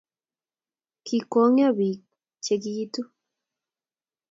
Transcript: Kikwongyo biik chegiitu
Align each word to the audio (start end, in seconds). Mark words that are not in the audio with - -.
Kikwongyo 1.05 1.69
biik 1.77 2.01
chegiitu 2.43 3.01